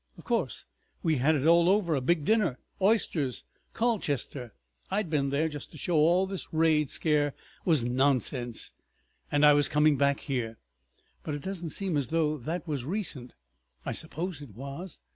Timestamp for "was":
7.65-7.85, 9.53-9.69, 14.55-14.97